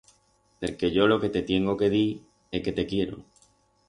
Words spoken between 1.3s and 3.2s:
tiengo que dir é que te quiero.